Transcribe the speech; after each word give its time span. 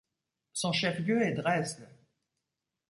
Son 0.53 0.71
chef-lieu 0.71 1.21
est 1.21 1.33
Dresde. 1.33 1.87